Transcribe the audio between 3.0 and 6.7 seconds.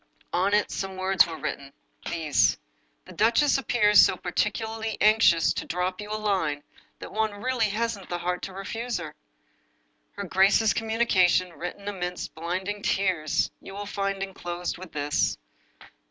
The duchess appears so particularly anxious to drop you a line,